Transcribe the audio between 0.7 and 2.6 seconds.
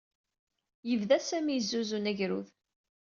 Yebda Sami yezzuzun agerrud.